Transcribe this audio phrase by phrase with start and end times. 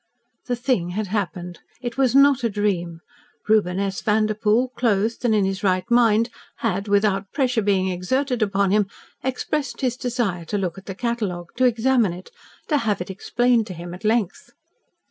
[0.47, 1.59] The thing had happened.
[1.79, 3.01] It was not a dream.
[3.47, 4.01] Reuben S.
[4.01, 6.31] Vanderpoel, clothed and in his right mind,
[6.65, 8.87] had, without pressure being exerted upon him,
[9.23, 12.31] expressed his desire to look at the catalogue to examine it
[12.67, 14.49] to have it explained to him at length.